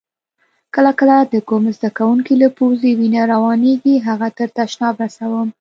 [0.75, 5.49] کله کله د کوم زده کونکي له پوزې وینه روانیږي هغه تر تشناب رسوم.